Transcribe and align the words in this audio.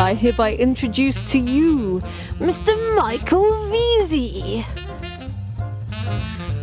I 0.00 0.14
hereby 0.14 0.54
introduce 0.54 1.20
to 1.30 1.38
you 1.38 2.00
Mr. 2.38 2.74
Michael 2.96 3.44
Veazey. 3.44 4.64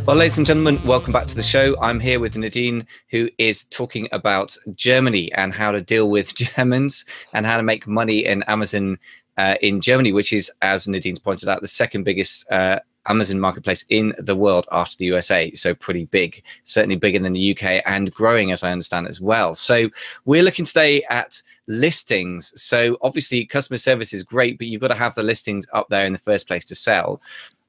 Well, 0.07 0.15
ladies 0.15 0.39
and 0.39 0.47
gentlemen, 0.47 0.79
welcome 0.83 1.13
back 1.13 1.27
to 1.27 1.35
the 1.35 1.43
show. 1.43 1.79
I'm 1.79 1.99
here 1.99 2.19
with 2.19 2.35
Nadine, 2.35 2.87
who 3.11 3.29
is 3.37 3.61
talking 3.65 4.07
about 4.11 4.57
Germany 4.73 5.31
and 5.33 5.53
how 5.53 5.69
to 5.69 5.81
deal 5.81 6.09
with 6.09 6.33
Germans 6.55 7.05
and 7.31 7.45
how 7.45 7.57
to 7.57 7.63
make 7.63 7.85
money 7.85 8.25
in 8.25 8.41
Amazon 8.47 8.97
uh, 9.37 9.53
in 9.61 9.81
Germany, 9.81 10.13
which 10.13 10.33
is, 10.33 10.49
as 10.63 10.87
Nadine's 10.87 11.19
pointed 11.19 11.47
out, 11.47 11.61
the 11.61 11.67
second 11.67 12.05
biggest 12.05 12.51
uh, 12.51 12.79
Amazon 13.07 13.39
marketplace 13.39 13.85
in 13.89 14.13
the 14.17 14.35
world 14.35 14.67
after 14.71 14.97
the 14.97 15.05
USA. 15.05 15.51
So 15.51 15.75
pretty 15.75 16.05
big, 16.05 16.43
certainly 16.63 16.95
bigger 16.95 17.19
than 17.19 17.33
the 17.33 17.51
UK 17.51 17.83
and 17.85 18.11
growing, 18.11 18.51
as 18.51 18.63
I 18.63 18.71
understand 18.71 19.07
as 19.07 19.21
well. 19.21 19.53
So 19.53 19.89
we're 20.25 20.41
looking 20.43 20.65
today 20.65 21.03
at 21.11 21.41
listings. 21.67 22.53
So 22.61 22.97
obviously, 23.01 23.45
customer 23.45 23.77
service 23.77 24.13
is 24.13 24.23
great, 24.23 24.57
but 24.57 24.67
you've 24.67 24.81
got 24.81 24.89
to 24.89 24.95
have 24.95 25.15
the 25.15 25.23
listings 25.23 25.67
up 25.73 25.87
there 25.89 26.05
in 26.05 26.13
the 26.13 26.19
first 26.19 26.47
place 26.47 26.65
to 26.65 26.75
sell. 26.75 27.21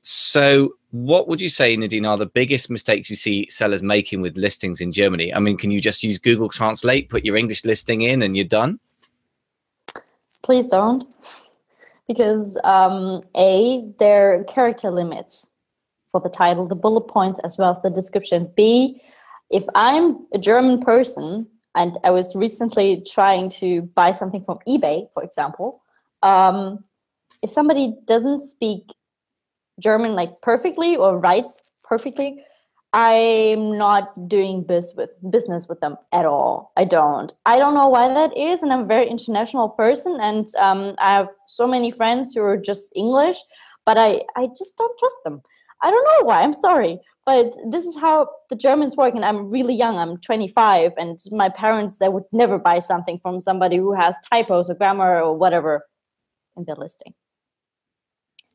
So, 0.02 0.74
what 0.92 1.28
would 1.28 1.41
you 1.41 1.48
say, 1.48 1.77
Nadine, 1.77 2.06
are 2.06 2.16
the 2.16 2.27
biggest 2.27 2.70
mistakes 2.70 3.10
you 3.10 3.16
see 3.16 3.46
sellers 3.50 3.82
making 3.82 4.22
with 4.22 4.38
listings 4.38 4.80
in 4.80 4.91
Germany? 4.91 5.34
I 5.34 5.38
mean, 5.38 5.58
can 5.58 5.70
you 5.70 5.80
just 5.80 6.02
use 6.02 6.19
Google 6.19 6.48
Translate, 6.48 7.10
put 7.10 7.24
your 7.24 7.36
English 7.36 7.64
listing 7.64 8.02
in, 8.02 8.22
and 8.22 8.34
you're 8.34 8.46
done? 8.46 8.80
Please 10.42 10.66
don't 10.66 11.06
because 12.08 12.56
um, 12.64 13.22
A, 13.36 13.92
there 13.98 14.41
are 14.41 14.44
character 14.44 14.91
limits 14.91 15.46
for 16.10 16.20
the 16.20 16.30
title, 16.30 16.66
the 16.66 16.74
bullet 16.74 17.02
points, 17.02 17.38
as 17.41 17.58
well 17.58 17.70
as 17.70 17.80
the 17.83 17.91
description. 17.91 18.50
B, 18.56 19.00
if 19.50 19.64
I'm 19.74 20.27
a 20.33 20.38
German 20.38 20.80
person 20.80 21.46
and 21.74 21.98
I 22.04 22.10
was 22.10 22.34
recently 22.34 23.04
trying 23.06 23.50
to 23.50 23.82
buy 23.82 24.12
something 24.12 24.45
from 24.45 24.58
eBay, 24.66 25.08
for 25.14 25.22
example, 25.22 25.82
um, 26.22 26.84
if 27.42 27.50
somebody 27.50 27.94
doesn't 28.06 28.41
speak 28.41 28.82
German 29.80 30.14
like 30.14 30.41
perfectly 30.42 30.96
or 30.96 31.19
writes 31.19 31.58
perfectly, 31.84 32.44
I'm 32.92 33.77
not 33.77 34.28
doing 34.28 34.62
biz 34.62 34.94
with 34.96 35.11
business 35.30 35.69
with 35.69 35.80
them 35.80 35.96
at 36.12 36.24
all. 36.24 36.72
I 36.77 36.84
don't. 36.84 37.33
I 37.44 37.58
don't 37.58 37.74
know 37.74 37.89
why 37.89 38.08
that 38.08 38.36
is, 38.36 38.62
and 38.62 38.72
I'm 38.72 38.80
a 38.80 38.86
very 38.86 39.08
international 39.08 39.69
person, 39.69 40.19
and 40.20 40.48
um, 40.56 40.94
I 40.98 41.11
have 41.11 41.28
so 41.46 41.66
many 41.66 41.91
friends 41.91 42.33
who 42.34 42.42
are 42.42 42.56
just 42.56 42.91
English, 42.96 43.36
but 43.84 43.98
I 43.98 44.22
I 44.36 44.48
just 44.58 44.77
don't 44.78 44.98
trust 44.98 45.16
them. 45.24 45.42
I 45.82 45.90
don't 45.90 46.04
know 46.04 46.26
why. 46.26 46.42
I'm 46.42 46.52
sorry, 46.52 46.98
but 47.24 47.52
this 47.70 47.84
is 47.84 47.96
how 47.98 48.28
the 48.50 48.56
Germans 48.56 48.96
work, 48.96 49.14
and 49.14 49.24
I'm 49.24 49.50
really 49.50 49.74
young. 49.74 49.96
I'm 49.96 50.16
25, 50.18 50.92
and 50.96 51.18
my 51.30 51.48
parents 51.48 51.98
they 51.98 52.08
would 52.08 52.24
never 52.32 52.58
buy 52.58 52.78
something 52.78 53.18
from 53.20 53.40
somebody 53.40 53.76
who 53.76 53.94
has 53.94 54.16
typos 54.32 54.70
or 54.70 54.74
grammar 54.74 55.20
or 55.20 55.36
whatever 55.36 55.86
in 56.56 56.64
their 56.64 56.76
listing. 56.76 57.14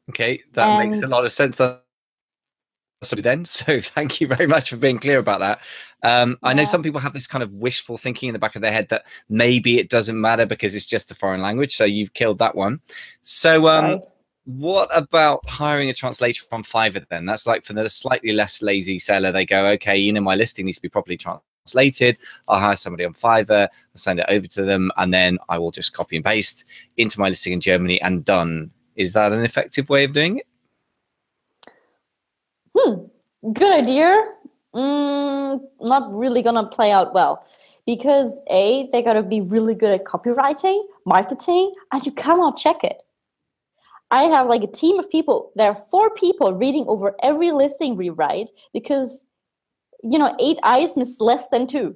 Okay, 0.10 0.42
that 0.54 0.68
and 0.68 0.90
makes 0.90 1.02
a 1.02 1.08
lot 1.08 1.26
of 1.26 1.32
sense 1.32 1.58
So 1.58 3.16
then. 3.18 3.46
So 3.54 3.80
thank 3.80 4.22
you 4.22 4.28
very 4.28 4.48
much 4.48 4.70
for 4.70 4.78
being 4.78 5.00
clear 5.00 5.20
about 5.20 5.40
that. 5.40 5.60
Um, 6.04 6.32
yeah. 6.32 6.50
I 6.50 6.54
know 6.54 6.66
some 6.66 6.84
people 6.84 7.00
have 7.00 7.14
this 7.14 7.28
kind 7.28 7.44
of 7.44 7.52
wishful 7.54 7.98
thinking 7.98 8.28
in 8.30 8.34
the 8.34 8.40
back 8.40 8.56
of 8.56 8.62
their 8.62 8.72
head 8.72 8.90
that 8.90 9.06
maybe 9.30 9.80
it 9.80 9.90
doesn't 9.90 10.20
matter 10.20 10.46
because 10.46 10.76
it's 10.76 10.86
just 10.86 11.12
a 11.12 11.16
foreign 11.16 11.42
language. 11.42 11.76
So 11.76 11.86
you've 11.86 12.14
killed 12.14 12.40
that 12.40 12.56
one. 12.56 12.82
So 13.22 13.68
um, 13.68 14.02
what 14.46 14.90
about 14.96 15.48
hiring 15.48 15.90
a 15.90 15.94
translator 15.94 16.44
from 16.50 16.64
Fiverr 16.64 17.08
then? 17.10 17.26
That's 17.26 17.48
like 17.48 17.64
for 17.64 17.74
the 17.74 17.88
slightly 17.90 18.34
less 18.34 18.62
lazy 18.62 19.00
seller. 19.00 19.32
They 19.32 19.46
go, 19.46 19.68
okay, 19.68 19.98
you 19.98 20.12
know, 20.12 20.22
my 20.22 20.36
listing 20.36 20.66
needs 20.66 20.78
to 20.78 20.82
be 20.82 20.90
properly 20.90 21.18
translated. 21.18 22.18
I'll 22.48 22.60
hire 22.60 22.76
somebody 22.76 23.06
on 23.06 23.14
Fiverr, 23.14 23.68
I'll 23.70 23.96
send 23.96 24.20
it 24.20 24.26
over 24.30 24.48
to 24.48 24.64
them, 24.64 24.92
and 24.98 25.14
then 25.14 25.40
I 25.50 25.58
will 25.58 25.72
just 25.72 25.94
copy 25.94 26.18
and 26.18 26.26
paste 26.26 26.66
into 26.98 27.20
my 27.20 27.30
listing 27.30 27.54
in 27.54 27.62
Germany 27.62 28.02
and 28.02 28.26
done. 28.26 28.72
Is 28.96 29.14
that 29.14 29.32
an 29.32 29.44
effective 29.46 29.90
way 29.90 30.04
of 30.04 30.14
doing 30.14 30.38
it? 30.38 30.48
hmm, 32.76 33.06
good 33.54 33.74
idea. 33.74 34.24
Mm, 34.74 35.62
not 35.82 36.14
really 36.14 36.42
gonna 36.42 36.66
play 36.66 36.92
out 36.92 37.14
well 37.14 37.46
because 37.86 38.42
a 38.50 38.90
they 38.92 39.02
gotta 39.02 39.22
be 39.22 39.42
really 39.42 39.76
good 39.76 39.92
at 39.92 40.04
copywriting, 40.06 40.84
marketing, 41.06 41.72
and 41.92 42.06
you 42.06 42.12
cannot 42.12 42.58
check 42.58 42.84
it. 42.84 43.03
I 44.14 44.24
have 44.36 44.48
like 44.48 44.64
a 44.64 44.68
team 44.82 45.00
of 45.00 45.10
people. 45.10 45.52
There 45.56 45.70
are 45.72 45.84
four 45.92 46.10
people 46.12 46.54
reading 46.54 46.86
over 46.88 47.16
every 47.22 47.52
listing 47.52 47.98
we 47.98 48.10
write 48.10 48.52
because 48.74 49.26
you 50.04 50.18
know 50.18 50.34
eight 50.40 50.60
eyes 50.64 50.96
miss 50.96 51.20
less 51.20 51.50
than 51.50 51.68
two. 51.68 51.96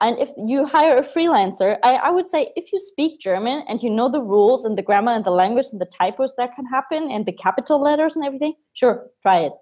And 0.00 0.18
if 0.18 0.30
you 0.36 0.66
hire 0.66 0.96
a 0.98 1.02
freelancer, 1.02 1.78
I, 1.84 1.94
I 1.94 2.10
would 2.10 2.28
say 2.28 2.52
if 2.56 2.72
you 2.72 2.80
speak 2.80 3.20
German 3.20 3.64
and 3.68 3.82
you 3.82 3.90
know 3.90 4.08
the 4.08 4.20
rules 4.20 4.64
and 4.64 4.76
the 4.76 4.82
grammar 4.82 5.12
and 5.12 5.24
the 5.24 5.30
language 5.42 5.66
and 5.72 5.80
the 5.80 5.86
typos 5.86 6.34
that 6.36 6.54
can 6.56 6.66
happen 6.66 7.10
and 7.10 7.24
the 7.26 7.32
capital 7.32 7.80
letters 7.80 8.16
and 8.16 8.24
everything, 8.24 8.54
sure, 8.74 9.06
try 9.22 9.38
it 9.40 9.52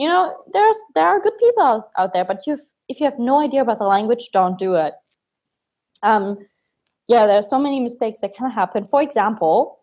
you 0.00 0.08
know 0.08 0.34
there's 0.52 0.78
there 0.94 1.06
are 1.06 1.20
good 1.20 1.38
people 1.38 1.62
out, 1.62 1.90
out 1.98 2.12
there 2.14 2.24
but 2.24 2.46
you 2.46 2.58
if 2.88 2.98
you 2.98 3.04
have 3.04 3.18
no 3.18 3.38
idea 3.38 3.60
about 3.60 3.78
the 3.78 3.86
language 3.86 4.30
don't 4.32 4.58
do 4.58 4.74
it 4.74 4.94
um 6.02 6.38
yeah 7.06 7.26
there 7.26 7.38
are 7.38 7.50
so 7.54 7.58
many 7.58 7.78
mistakes 7.78 8.20
that 8.20 8.34
can 8.34 8.50
happen 8.50 8.86
for 8.86 9.02
example 9.02 9.79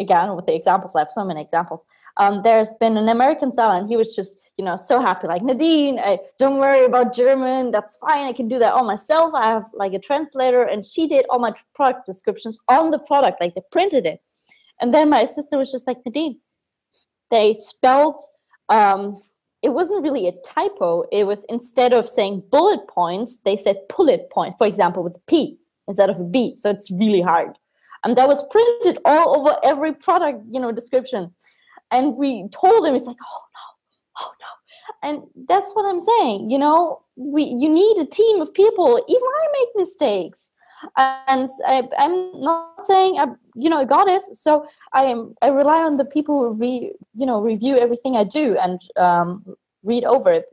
again 0.00 0.34
with 0.34 0.46
the 0.46 0.54
examples 0.54 0.94
i 0.94 0.98
have 0.98 1.10
so 1.10 1.24
many 1.24 1.40
examples 1.40 1.84
um, 2.18 2.42
there's 2.42 2.72
been 2.80 2.96
an 2.96 3.08
american 3.08 3.52
seller 3.52 3.76
and 3.76 3.88
he 3.88 3.96
was 3.96 4.14
just 4.14 4.36
you 4.56 4.64
know 4.64 4.76
so 4.76 5.00
happy 5.00 5.26
like 5.26 5.42
nadine 5.42 5.98
I, 5.98 6.18
don't 6.38 6.58
worry 6.58 6.84
about 6.84 7.14
german 7.14 7.70
that's 7.70 7.96
fine 7.96 8.26
i 8.26 8.32
can 8.32 8.48
do 8.48 8.58
that 8.58 8.72
all 8.72 8.84
myself 8.84 9.32
i 9.34 9.46
have 9.46 9.64
like 9.72 9.92
a 9.92 9.98
translator 9.98 10.62
and 10.62 10.84
she 10.84 11.06
did 11.06 11.26
all 11.30 11.38
my 11.38 11.52
product 11.74 12.06
descriptions 12.06 12.58
on 12.68 12.90
the 12.90 12.98
product 12.98 13.40
like 13.40 13.54
they 13.54 13.62
printed 13.70 14.06
it 14.06 14.20
and 14.80 14.92
then 14.92 15.10
my 15.10 15.20
assistant 15.20 15.58
was 15.58 15.70
just 15.70 15.86
like 15.86 15.98
nadine 16.04 16.38
they 17.30 17.54
spelled 17.54 18.22
um, 18.68 19.20
it 19.62 19.70
wasn't 19.70 20.02
really 20.02 20.26
a 20.26 20.32
typo. 20.44 21.04
It 21.12 21.24
was 21.24 21.44
instead 21.48 21.92
of 21.92 22.08
saying 22.08 22.42
bullet 22.50 22.86
points, 22.88 23.38
they 23.44 23.56
said 23.56 23.76
bullet 23.94 24.28
point, 24.30 24.54
for 24.58 24.66
example, 24.66 25.04
with 25.04 25.14
a 25.14 25.20
P 25.28 25.56
instead 25.86 26.10
of 26.10 26.18
a 26.18 26.24
B. 26.24 26.54
So 26.56 26.70
it's 26.70 26.90
really 26.90 27.20
hard. 27.20 27.56
And 28.04 28.16
that 28.16 28.28
was 28.28 28.44
printed 28.50 28.98
all 29.04 29.36
over 29.36 29.56
every 29.62 29.92
product, 29.92 30.44
you 30.50 30.60
know, 30.60 30.72
description. 30.72 31.32
And 31.90 32.16
we 32.16 32.48
told 32.48 32.86
him, 32.86 32.94
it's 32.94 33.04
like, 33.04 33.16
oh 33.22 33.42
no, 33.54 34.24
oh 34.26 34.32
no. 34.40 35.08
And 35.08 35.22
that's 35.48 35.72
what 35.74 35.86
I'm 35.86 36.00
saying. 36.00 36.50
You 36.50 36.58
know, 36.58 37.02
we 37.16 37.44
you 37.44 37.68
need 37.68 37.98
a 37.98 38.06
team 38.06 38.40
of 38.40 38.52
people. 38.54 39.02
Even 39.08 39.22
I 39.22 39.46
make 39.52 39.68
mistakes. 39.76 40.52
And 40.96 41.48
I, 41.66 41.88
am 41.98 42.32
not 42.40 42.84
saying 42.84 43.18
I'm, 43.18 43.36
you 43.54 43.70
know, 43.70 43.80
a 43.80 43.86
goddess. 43.86 44.28
So 44.32 44.66
I 44.92 45.04
am. 45.04 45.34
I 45.40 45.48
rely 45.48 45.82
on 45.82 45.96
the 45.96 46.04
people 46.04 46.40
who 46.40 46.54
re, 46.54 46.92
you 47.14 47.26
know, 47.26 47.40
review 47.40 47.76
everything 47.76 48.16
I 48.16 48.24
do 48.24 48.56
and 48.58 48.80
um, 48.96 49.44
read 49.84 50.04
over 50.04 50.32
it. 50.32 50.46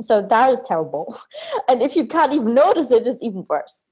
So 0.00 0.22
that 0.22 0.50
is 0.50 0.62
terrible. 0.62 1.16
and 1.68 1.82
if 1.82 1.94
you 1.94 2.06
can't 2.06 2.32
even 2.32 2.54
notice 2.54 2.90
it, 2.90 3.06
it's 3.06 3.22
even 3.22 3.46
worse. 3.48 3.84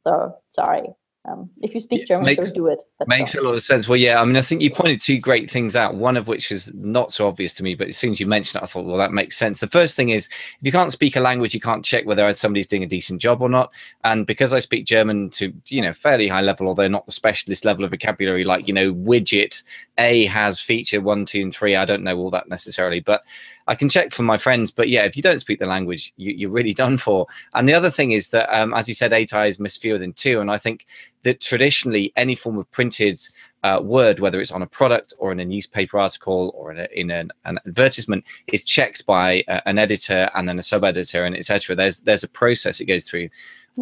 So 0.00 0.36
sorry. 0.50 0.88
Um, 1.24 1.50
if 1.60 1.72
you 1.72 1.78
speak 1.78 2.08
German, 2.08 2.24
makes, 2.24 2.48
so 2.48 2.54
do 2.54 2.66
it. 2.66 2.82
Makes 3.06 3.36
a 3.36 3.42
lot 3.42 3.54
of 3.54 3.62
sense. 3.62 3.88
Well, 3.88 3.96
yeah, 3.96 4.20
I 4.20 4.24
mean, 4.24 4.36
I 4.36 4.40
think 4.40 4.60
you 4.60 4.70
pointed 4.70 5.00
two 5.00 5.18
great 5.18 5.48
things 5.48 5.76
out. 5.76 5.94
One 5.94 6.16
of 6.16 6.26
which 6.26 6.50
is 6.50 6.74
not 6.74 7.12
so 7.12 7.28
obvious 7.28 7.54
to 7.54 7.62
me, 7.62 7.76
but 7.76 7.88
as 7.88 7.96
soon 7.96 8.10
as 8.10 8.18
you 8.18 8.26
mentioned 8.26 8.60
it, 8.60 8.64
I 8.64 8.66
thought, 8.66 8.86
well, 8.86 8.96
that 8.96 9.12
makes 9.12 9.36
sense. 9.36 9.60
The 9.60 9.68
first 9.68 9.94
thing 9.94 10.08
is, 10.08 10.26
if 10.26 10.58
you 10.62 10.72
can't 10.72 10.90
speak 10.90 11.14
a 11.14 11.20
language, 11.20 11.54
you 11.54 11.60
can't 11.60 11.84
check 11.84 12.06
whether 12.06 12.32
somebody's 12.32 12.66
doing 12.66 12.82
a 12.82 12.88
decent 12.88 13.20
job 13.20 13.40
or 13.40 13.48
not. 13.48 13.72
And 14.02 14.26
because 14.26 14.52
I 14.52 14.58
speak 14.58 14.84
German 14.84 15.30
to 15.30 15.52
you 15.68 15.80
know 15.80 15.92
fairly 15.92 16.26
high 16.26 16.40
level, 16.40 16.66
although 16.66 16.88
not 16.88 17.06
the 17.06 17.12
specialist 17.12 17.64
level 17.64 17.84
of 17.84 17.92
vocabulary, 17.92 18.42
like 18.42 18.66
you 18.66 18.74
know, 18.74 18.92
widget 18.92 19.62
A 19.98 20.26
has 20.26 20.58
feature 20.58 21.00
one, 21.00 21.24
two, 21.24 21.42
and 21.42 21.54
three. 21.54 21.76
I 21.76 21.84
don't 21.84 22.02
know 22.02 22.18
all 22.18 22.30
that 22.30 22.48
necessarily, 22.48 22.98
but 22.98 23.22
I 23.68 23.74
can 23.74 23.88
check 23.88 24.12
for 24.12 24.22
my 24.22 24.38
friends, 24.38 24.70
but 24.70 24.88
yeah, 24.88 25.04
if 25.04 25.16
you 25.16 25.22
don't 25.22 25.38
speak 25.38 25.58
the 25.58 25.66
language, 25.66 26.12
you, 26.16 26.48
are 26.48 26.52
really 26.52 26.74
done 26.74 26.98
for. 26.98 27.26
And 27.54 27.68
the 27.68 27.74
other 27.74 27.90
thing 27.90 28.12
is 28.12 28.30
that, 28.30 28.52
um, 28.54 28.74
as 28.74 28.88
you 28.88 28.94
said, 28.94 29.12
eight 29.12 29.32
eyes 29.32 29.60
miss 29.60 29.76
fewer 29.76 29.98
than 29.98 30.12
two. 30.12 30.40
And 30.40 30.50
I 30.50 30.58
think 30.58 30.86
that 31.22 31.40
traditionally, 31.40 32.12
any 32.16 32.34
form 32.34 32.58
of 32.58 32.70
printed 32.70 33.20
uh, 33.62 33.80
word, 33.82 34.20
whether 34.20 34.40
it's 34.40 34.52
on 34.52 34.62
a 34.62 34.66
product 34.66 35.14
or 35.18 35.32
in 35.32 35.40
a 35.40 35.44
newspaper 35.44 35.98
article 35.98 36.52
or 36.54 36.72
in, 36.72 36.78
a, 36.80 36.88
in 36.92 37.10
an, 37.10 37.30
an, 37.44 37.58
advertisement, 37.66 38.24
is 38.48 38.64
checked 38.64 39.06
by 39.06 39.44
uh, 39.48 39.60
an 39.66 39.78
editor 39.78 40.28
and 40.34 40.48
then 40.48 40.58
a 40.58 40.62
sub 40.62 40.84
editor 40.84 41.24
and 41.24 41.36
etc. 41.36 41.76
There's 41.76 42.00
there's 42.00 42.24
a 42.24 42.28
process 42.28 42.80
it 42.80 42.86
goes 42.86 43.04
through 43.04 43.28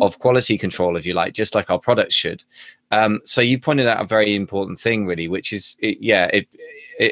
of 0.01 0.19
quality 0.19 0.57
control, 0.57 0.97
if 0.97 1.05
you 1.05 1.15
like, 1.15 1.35
just 1.35 1.55
like 1.55 1.71
our 1.71 1.79
products 1.79 2.15
should. 2.15 2.45
Um, 2.93 3.21
so 3.25 3.41
you 3.41 3.59
pointed 3.59 3.87
out 3.87 4.01
a 4.01 4.07
very 4.07 4.35
important 4.35 4.79
thing, 4.79 5.07
really, 5.07 5.29
which 5.29 5.53
is, 5.53 5.77
it, 5.81 5.99
yeah, 6.01 6.29
if 6.33 6.47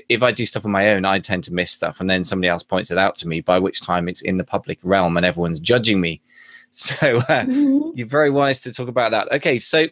if 0.08 0.22
I 0.22 0.32
do 0.32 0.44
stuff 0.44 0.66
on 0.66 0.70
my 0.70 0.90
own, 0.90 1.06
I 1.06 1.18
tend 1.18 1.44
to 1.44 1.54
miss 1.54 1.70
stuff, 1.70 2.00
and 2.00 2.10
then 2.10 2.22
somebody 2.22 2.48
else 2.48 2.62
points 2.62 2.90
it 2.90 2.98
out 2.98 3.16
to 3.16 3.28
me. 3.28 3.40
By 3.40 3.58
which 3.58 3.80
time 3.80 4.08
it's 4.08 4.20
in 4.20 4.36
the 4.36 4.44
public 4.44 4.78
realm 4.82 5.16
and 5.16 5.24
everyone's 5.24 5.60
judging 5.60 6.00
me. 6.00 6.20
So 6.70 7.16
uh, 7.16 7.44
mm-hmm. 7.44 7.96
you're 7.96 8.06
very 8.06 8.28
wise 8.28 8.60
to 8.60 8.72
talk 8.72 8.88
about 8.88 9.12
that. 9.12 9.32
Okay, 9.32 9.58
so 9.58 9.86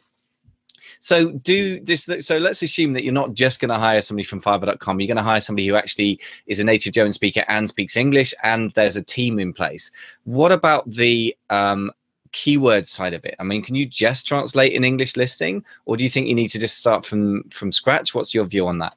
so 1.00 1.32
do 1.32 1.80
this. 1.80 2.08
So 2.20 2.38
let's 2.38 2.62
assume 2.62 2.92
that 2.94 3.04
you're 3.04 3.12
not 3.12 3.34
just 3.34 3.60
going 3.60 3.68
to 3.70 3.78
hire 3.78 4.00
somebody 4.00 4.24
from 4.24 4.40
Fiverr.com. 4.40 5.00
You're 5.00 5.06
going 5.06 5.16
to 5.16 5.22
hire 5.22 5.40
somebody 5.40 5.66
who 5.66 5.74
actually 5.74 6.20
is 6.46 6.60
a 6.60 6.64
native 6.64 6.92
German 6.92 7.12
speaker 7.12 7.44
and 7.48 7.68
speaks 7.68 7.96
English, 7.96 8.34
and 8.42 8.72
there's 8.72 8.96
a 8.96 9.02
team 9.02 9.38
in 9.38 9.52
place. 9.52 9.90
What 10.24 10.52
about 10.52 10.90
the 10.90 11.36
um, 11.50 11.90
keyword 12.32 12.88
side 12.88 13.14
of 13.14 13.24
it? 13.24 13.36
I 13.38 13.44
mean, 13.44 13.62
can 13.62 13.74
you 13.74 13.84
just 13.84 14.26
translate 14.26 14.74
an 14.74 14.84
English 14.84 15.16
listing, 15.16 15.64
or 15.84 15.96
do 15.96 16.04
you 16.04 16.10
think 16.10 16.28
you 16.28 16.34
need 16.34 16.48
to 16.48 16.58
just 16.58 16.78
start 16.78 17.04
from 17.04 17.44
from 17.50 17.72
scratch? 17.72 18.14
What's 18.14 18.34
your 18.34 18.44
view 18.44 18.66
on 18.66 18.78
that? 18.78 18.94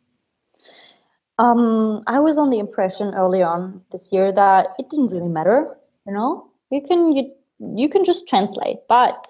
Um, 1.39 2.01
I 2.05 2.19
was 2.19 2.37
on 2.37 2.49
the 2.49 2.59
impression 2.59 3.13
early 3.15 3.41
on 3.41 3.81
this 3.93 4.09
year 4.11 4.33
that 4.33 4.75
it 4.77 4.89
didn't 4.89 5.07
really 5.09 5.29
matter. 5.29 5.77
You 6.05 6.13
know, 6.13 6.51
you 6.69 6.81
can 6.81 7.13
you 7.13 7.31
you 7.59 7.89
can 7.89 8.03
just 8.03 8.27
translate, 8.27 8.79
but 8.87 9.25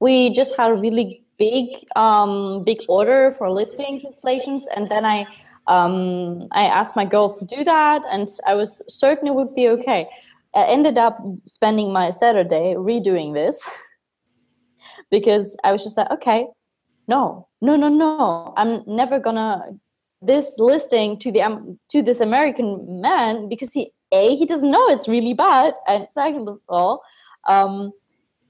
we 0.00 0.30
just 0.30 0.56
had 0.56 0.70
a 0.70 0.74
really 0.74 1.24
big 1.38 1.68
um, 1.96 2.64
big 2.64 2.78
order 2.88 3.32
for 3.38 3.50
listing 3.50 4.00
translations, 4.00 4.66
and 4.74 4.88
then 4.90 5.04
I 5.04 5.26
um, 5.66 6.48
I 6.52 6.64
asked 6.64 6.96
my 6.96 7.04
girls 7.04 7.38
to 7.38 7.44
do 7.44 7.64
that, 7.64 8.02
and 8.10 8.28
I 8.46 8.54
was 8.54 8.82
certain 8.88 9.28
it 9.28 9.34
would 9.34 9.54
be 9.54 9.68
okay. 9.68 10.08
I 10.54 10.64
ended 10.64 10.98
up 10.98 11.18
spending 11.46 11.92
my 11.92 12.10
Saturday 12.10 12.74
redoing 12.74 13.34
this 13.34 13.68
because 15.10 15.56
I 15.62 15.72
was 15.72 15.84
just 15.84 15.96
like, 15.96 16.10
okay, 16.10 16.46
no, 17.06 17.48
no, 17.60 17.76
no, 17.76 17.88
no, 17.88 18.54
I'm 18.56 18.82
never 18.86 19.18
gonna 19.18 19.78
this 20.20 20.58
listing 20.58 21.18
to 21.20 21.30
the 21.30 21.42
um, 21.42 21.78
to 21.90 22.02
this 22.02 22.20
American 22.20 23.00
man 23.00 23.48
because 23.48 23.72
he 23.72 23.92
a 24.12 24.34
he 24.36 24.46
doesn't 24.46 24.70
know 24.70 24.88
it's 24.88 25.08
really 25.08 25.34
bad, 25.34 25.74
and 25.86 26.06
second 26.14 26.48
of 26.48 26.58
all, 26.68 27.02
um, 27.46 27.92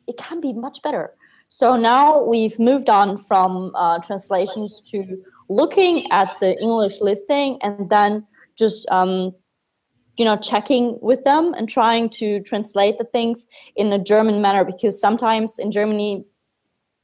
it 0.06 0.16
can 0.16 0.40
be 0.40 0.52
much 0.52 0.82
better. 0.82 1.12
So 1.48 1.76
now 1.76 2.22
we've 2.22 2.58
moved 2.58 2.90
on 2.90 3.16
from 3.16 3.72
uh, 3.74 3.98
translations 4.00 4.82
to 4.90 5.22
looking 5.48 6.10
at 6.12 6.36
the 6.40 6.58
English 6.60 7.00
listing 7.00 7.58
and 7.62 7.88
then 7.88 8.26
just 8.56 8.88
um, 8.90 9.34
you 10.18 10.24
know 10.26 10.36
checking 10.36 10.98
with 11.00 11.24
them 11.24 11.54
and 11.54 11.68
trying 11.68 12.10
to 12.10 12.40
translate 12.40 12.98
the 12.98 13.04
things 13.04 13.46
in 13.76 13.92
a 13.92 13.98
German 13.98 14.42
manner 14.42 14.62
because 14.64 15.00
sometimes 15.00 15.58
in 15.58 15.70
Germany 15.70 16.24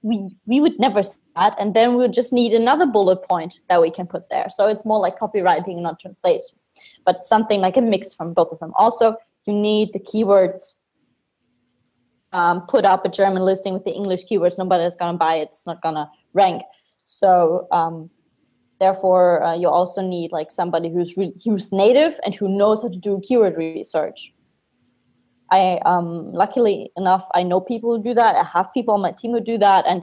we 0.02 0.29
we 0.44 0.61
would 0.61 0.79
never 0.79 1.02
that 1.37 1.56
and 1.58 1.75
then 1.75 1.93
we 1.93 1.96
would 1.96 2.12
just 2.12 2.32
need 2.32 2.52
another 2.52 2.87
bullet 2.87 3.26
point 3.26 3.61
that 3.70 3.81
we 3.81 3.91
can 3.91 4.06
put 4.06 4.29
there. 4.29 4.49
So 4.50 4.69
it's 4.69 4.85
more 4.85 5.00
like 5.00 5.19
copywriting, 5.19 5.81
not 5.81 5.99
translation, 5.99 6.58
but 7.06 7.25
something 7.25 7.61
like 7.62 7.79
a 7.79 7.81
mix 7.81 8.12
from 8.12 8.35
both 8.35 8.52
of 8.52 8.58
them. 8.61 8.73
Also, 8.76 9.17
you 9.46 9.55
need 9.55 9.93
the 9.94 10.00
keywords 10.00 10.75
um, 12.35 12.63
put 12.63 12.85
up 12.85 13.07
a 13.07 13.09
German 13.09 13.45
listing 13.45 13.73
with 13.73 13.85
the 13.85 13.93
English 13.93 14.25
keywords, 14.25 14.59
nobody's 14.59 14.97
gonna 14.97 15.17
buy 15.17 15.37
it. 15.37 15.49
It's 15.53 15.67
not 15.67 15.81
gonna 15.81 16.11
rank. 16.35 16.63
So 17.05 17.69
um, 17.71 18.11
therefore, 18.81 19.43
uh, 19.45 19.55
you 19.55 19.69
also 19.69 20.03
need 20.03 20.33
like 20.33 20.51
somebody 20.51 20.91
who's 20.93 21.17
re- 21.17 21.33
who's 21.45 21.73
native 21.73 22.19
and 22.25 22.35
who 22.35 22.49
knows 22.49 22.83
how 22.83 22.89
to 22.89 22.99
do 22.99 23.21
keyword 23.23 23.57
research. 23.57 24.35
I 25.53 25.79
um, 25.87 26.33
luckily 26.33 26.91
enough, 26.97 27.25
I 27.35 27.45
know 27.45 27.61
people 27.61 27.97
who 27.97 28.03
do 28.03 28.15
that. 28.15 28.35
I 28.35 28.43
have 28.43 28.73
people 28.75 28.95
on 28.95 29.01
my 29.01 29.13
team 29.13 29.31
who 29.31 29.41
do 29.41 29.57
that, 29.59 29.87
and 29.87 30.03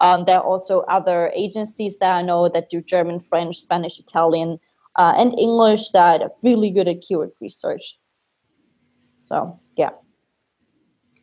um, 0.00 0.24
there 0.24 0.38
are 0.38 0.44
also 0.44 0.80
other 0.88 1.30
agencies 1.34 1.98
that 1.98 2.12
I 2.12 2.22
know 2.22 2.48
that 2.48 2.70
do 2.70 2.82
German, 2.82 3.20
French, 3.20 3.56
Spanish, 3.58 4.00
Italian, 4.00 4.58
uh, 4.96 5.14
and 5.16 5.38
English 5.38 5.90
that 5.90 6.22
are 6.22 6.32
really 6.42 6.70
good 6.70 6.88
at 6.88 7.02
keyword 7.02 7.30
research. 7.40 7.98
So 9.20 9.60
yeah. 9.76 9.90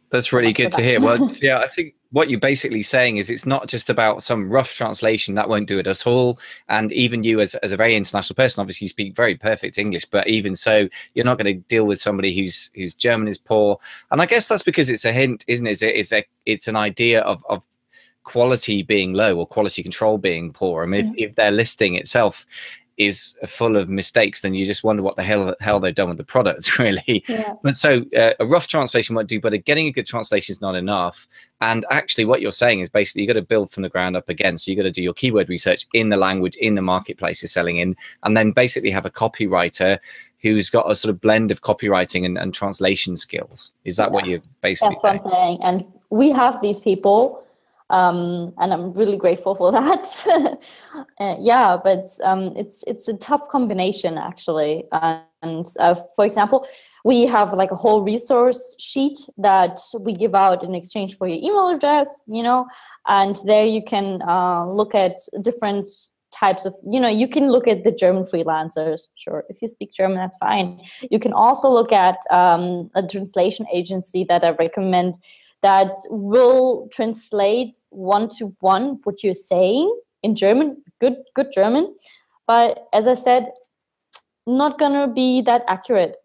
That's 0.09 0.31
really 0.31 0.53
good 0.53 0.71
to 0.73 0.83
hear. 0.83 0.99
Well, 0.99 1.29
yeah, 1.41 1.59
I 1.59 1.67
think 1.67 1.95
what 2.11 2.29
you're 2.29 2.39
basically 2.39 2.83
saying 2.83 3.17
is 3.17 3.29
it's 3.29 3.45
not 3.45 3.67
just 3.67 3.89
about 3.89 4.23
some 4.23 4.49
rough 4.49 4.73
translation 4.73 5.35
that 5.35 5.49
won't 5.49 5.67
do 5.67 5.79
it 5.79 5.87
at 5.87 6.07
all. 6.07 6.39
And 6.69 6.91
even 6.93 7.23
you, 7.23 7.41
as, 7.41 7.55
as 7.55 7.71
a 7.73 7.77
very 7.77 7.95
international 7.95 8.35
person, 8.35 8.61
obviously 8.61 8.85
you 8.85 8.89
speak 8.89 9.15
very 9.15 9.35
perfect 9.35 9.77
English, 9.77 10.05
but 10.05 10.27
even 10.27 10.55
so, 10.55 10.87
you're 11.13 11.25
not 11.25 11.37
going 11.37 11.53
to 11.53 11.61
deal 11.67 11.85
with 11.85 11.99
somebody 11.99 12.33
who's 12.33 12.69
whose 12.75 12.93
German 12.93 13.27
is 13.27 13.37
poor. 13.37 13.79
And 14.11 14.21
I 14.21 14.27
guess 14.27 14.47
that's 14.47 14.63
because 14.63 14.89
it's 14.89 15.05
a 15.05 15.11
hint, 15.11 15.43
isn't 15.47 15.67
it? 15.67 15.81
It's 15.81 16.13
a 16.13 16.23
it's 16.45 16.67
an 16.67 16.75
idea 16.75 17.21
of 17.21 17.43
of 17.49 17.67
quality 18.23 18.81
being 18.81 19.13
low 19.13 19.37
or 19.37 19.45
quality 19.45 19.83
control 19.83 20.17
being 20.17 20.51
poor. 20.51 20.83
I 20.83 20.85
mean, 20.87 21.05
if, 21.05 21.29
if 21.29 21.35
their 21.35 21.51
listing 21.51 21.95
itself 21.95 22.45
is 22.97 23.35
full 23.45 23.75
of 23.75 23.89
mistakes, 23.89 24.41
then 24.41 24.53
you 24.53 24.65
just 24.65 24.83
wonder 24.83 25.03
what 25.03 25.15
the 25.15 25.23
hell 25.23 25.53
hell 25.59 25.79
they've 25.79 25.95
done 25.95 26.07
with 26.07 26.17
the 26.17 26.23
product, 26.23 26.79
really. 26.79 27.23
Yeah. 27.27 27.53
But 27.61 27.77
so 27.77 28.05
uh, 28.17 28.33
a 28.39 28.45
rough 28.45 28.67
translation 28.67 29.15
won't 29.15 29.27
do, 29.27 29.39
but 29.39 29.65
getting 29.65 29.87
a 29.87 29.91
good 29.91 30.07
translation 30.07 30.53
is 30.53 30.61
not 30.61 30.75
enough. 30.75 31.27
And 31.61 31.85
actually, 31.89 32.25
what 32.25 32.41
you're 32.41 32.51
saying 32.51 32.79
is 32.81 32.89
basically 32.89 33.23
you've 33.23 33.29
got 33.29 33.39
to 33.39 33.41
build 33.41 33.71
from 33.71 33.83
the 33.83 33.89
ground 33.89 34.15
up 34.15 34.29
again. 34.29 34.57
So 34.57 34.71
you've 34.71 34.77
got 34.77 34.83
to 34.83 34.91
do 34.91 35.03
your 35.03 35.13
keyword 35.13 35.49
research 35.49 35.85
in 35.93 36.09
the 36.09 36.17
language 36.17 36.55
in 36.57 36.75
the 36.75 36.81
marketplace 36.81 37.41
you're 37.41 37.49
selling 37.49 37.77
in, 37.77 37.95
and 38.23 38.35
then 38.35 38.51
basically 38.51 38.91
have 38.91 39.05
a 39.05 39.11
copywriter 39.11 39.99
who's 40.41 40.69
got 40.69 40.89
a 40.89 40.95
sort 40.95 41.09
of 41.09 41.19
blend 41.19 41.51
of 41.51 41.61
copywriting 41.61 42.25
and, 42.25 42.37
and 42.37 42.53
translation 42.53 43.15
skills. 43.15 43.71
Is 43.83 43.97
that 43.97 44.09
yeah. 44.09 44.13
what 44.13 44.25
you're 44.25 44.41
basically? 44.61 44.95
That's 45.01 45.23
saying? 45.23 45.33
what 45.33 45.37
I'm 45.37 45.59
saying. 45.59 45.59
And 45.63 45.93
we 46.09 46.29
have 46.31 46.61
these 46.61 46.79
people 46.79 47.44
um, 47.89 48.53
and 48.57 48.73
I'm 48.73 48.91
really 48.91 49.17
grateful 49.17 49.55
for 49.55 49.71
that. 49.77 50.07
uh, 51.19 51.35
yeah, 51.39 51.77
but 51.83 52.05
um, 52.23 52.53
it's 52.55 52.83
it's 52.87 53.07
a 53.07 53.17
tough 53.17 53.47
combination 53.49 54.17
actually. 54.17 54.85
And 54.91 55.65
uh, 55.79 55.95
for 56.15 56.25
example, 56.25 56.65
we 57.03 57.25
have 57.27 57.53
like 57.53 57.71
a 57.71 57.75
whole 57.75 58.01
resource 58.01 58.75
sheet 58.79 59.17
that 59.37 59.79
we 59.99 60.13
give 60.13 60.33
out 60.33 60.63
in 60.63 60.73
exchange 60.73 61.17
for 61.17 61.27
your 61.27 61.37
email 61.37 61.69
address, 61.69 62.23
you 62.27 62.41
know, 62.41 62.67
and 63.07 63.35
there 63.45 63.65
you 63.65 63.83
can 63.83 64.21
uh, 64.27 64.65
look 64.65 64.95
at 64.95 65.19
different 65.41 65.87
types 66.31 66.65
of 66.65 66.75
you 66.91 66.99
know 66.99 67.07
you 67.07 67.29
can 67.29 67.49
look 67.49 67.65
at 67.65 67.85
the 67.85 67.91
german 67.91 68.23
freelancers 68.23 69.07
sure 69.15 69.45
if 69.47 69.61
you 69.61 69.69
speak 69.69 69.93
german 69.93 70.17
that's 70.17 70.35
fine 70.37 70.81
you 71.09 71.17
can 71.17 71.31
also 71.31 71.69
look 71.69 71.93
at 71.93 72.17
um, 72.29 72.89
a 72.95 73.03
translation 73.03 73.65
agency 73.73 74.25
that 74.25 74.43
i 74.43 74.49
recommend 74.51 75.15
that 75.65 75.95
will 76.11 76.87
translate 76.91 77.81
one 77.89 78.29
to 78.29 78.55
one 78.59 78.99
what 79.03 79.23
you're 79.23 79.33
saying 79.33 79.91
in 80.21 80.35
German, 80.35 80.77
good 81.01 81.15
good 81.33 81.51
German, 81.51 81.95
but 82.45 82.87
as 82.93 83.07
I 83.07 83.15
said, 83.15 83.47
not 84.45 84.77
gonna 84.77 85.07
be 85.07 85.41
that 85.41 85.63
accurate 85.67 86.17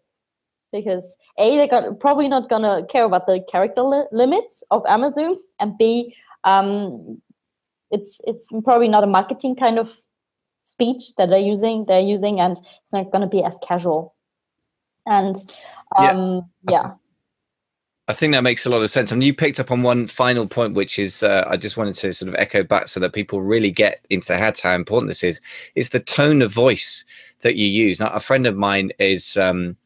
because 0.71 1.17
a 1.39 1.57
they 1.57 1.67
got 1.67 1.99
probably 1.99 2.27
not 2.27 2.49
gonna 2.49 2.85
care 2.85 3.03
about 3.03 3.25
the 3.25 3.43
character 3.51 3.81
li- 3.81 4.05
limits 4.11 4.63
of 4.69 4.85
Amazon, 4.87 5.37
and 5.59 5.75
b 5.79 6.15
um, 6.43 7.19
it's 7.89 8.21
it's 8.27 8.45
probably 8.63 8.89
not 8.89 9.03
a 9.03 9.07
marketing 9.07 9.55
kind 9.55 9.79
of 9.79 9.97
speech 10.61 11.15
that 11.17 11.29
they're 11.29 11.49
using 11.53 11.85
they're 11.87 11.99
using, 12.15 12.39
and 12.39 12.61
it's 12.83 12.93
not 12.93 13.11
gonna 13.11 13.27
be 13.27 13.43
as 13.43 13.57
casual. 13.67 14.13
And 15.07 15.35
um, 15.97 16.47
yeah. 16.69 16.91
yeah. 16.91 16.91
I 18.11 18.13
think 18.13 18.33
that 18.33 18.43
makes 18.43 18.65
a 18.65 18.69
lot 18.69 18.83
of 18.83 18.91
sense. 18.91 19.09
I 19.09 19.15
mean, 19.15 19.25
you 19.25 19.33
picked 19.33 19.57
up 19.57 19.71
on 19.71 19.83
one 19.83 20.05
final 20.05 20.45
point, 20.45 20.73
which 20.73 20.99
is 20.99 21.23
uh, 21.23 21.45
I 21.47 21.55
just 21.55 21.77
wanted 21.77 21.93
to 21.93 22.11
sort 22.11 22.27
of 22.27 22.35
echo 22.35 22.61
back 22.61 22.89
so 22.89 22.99
that 22.99 23.13
people 23.13 23.41
really 23.41 23.71
get 23.71 24.05
into 24.09 24.27
their 24.27 24.37
heads 24.37 24.59
how 24.59 24.75
important 24.75 25.07
this 25.07 25.23
is. 25.23 25.39
It's 25.75 25.89
the 25.89 26.01
tone 26.01 26.41
of 26.41 26.51
voice 26.51 27.05
that 27.39 27.55
you 27.55 27.67
use. 27.67 28.01
Now, 28.01 28.09
a 28.09 28.19
friend 28.19 28.45
of 28.45 28.57
mine 28.57 28.91
is 28.99 29.37
um, 29.37 29.77